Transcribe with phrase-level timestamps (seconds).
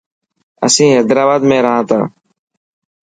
[0.65, 1.99] اسين حيدرآباد ۾ رهان ٿا.